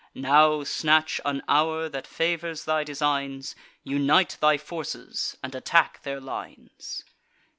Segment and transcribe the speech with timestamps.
[0.15, 3.53] Now snatch an hour that favours thy designs;
[3.83, 7.03] Unite thy forces, and attack their lines."